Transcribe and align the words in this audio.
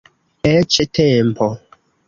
Eĉ 0.51 0.79
tempo. 0.99 1.53